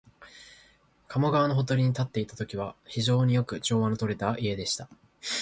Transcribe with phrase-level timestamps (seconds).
[1.07, 4.89] 加茂川のほとりに建っていたときは、非常によく調和のとれた家でした